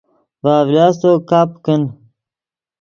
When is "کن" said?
1.63-1.81